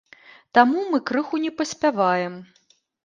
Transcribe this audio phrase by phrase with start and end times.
[0.57, 2.33] Таму мы крыху не паспяваем.